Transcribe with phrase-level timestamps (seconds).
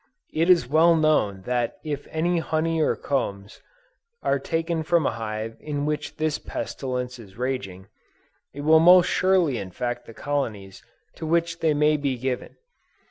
[0.33, 3.61] It is well known that if any honey or combs
[4.23, 7.87] are taken from a hive in which this pestilence is raging,
[8.51, 10.83] it will most surely infect the colonies
[11.17, 12.55] to which they may be given.